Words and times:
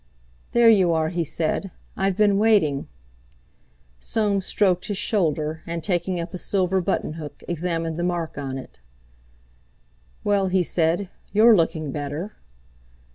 "There 0.53 0.67
you 0.67 0.91
are!" 0.93 1.09
he 1.09 1.23
said. 1.23 1.69
"I've 1.95 2.17
been 2.17 2.39
waiting." 2.39 2.87
Soames 3.99 4.47
stroked 4.47 4.87
his 4.87 4.97
shoulder, 4.97 5.61
and, 5.67 5.83
taking 5.83 6.19
up 6.19 6.33
a 6.33 6.39
silver 6.39 6.81
button 6.81 7.13
hook, 7.21 7.43
examined 7.47 7.99
the 7.99 8.03
mark 8.03 8.35
on 8.35 8.57
it. 8.57 8.79
"Well," 10.23 10.47
he 10.47 10.63
said, 10.63 11.11
"you're 11.33 11.55
looking 11.55 11.91
better." 11.91 12.33